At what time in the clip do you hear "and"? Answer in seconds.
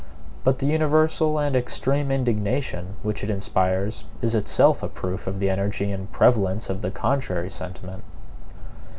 1.37-1.55, 5.91-6.11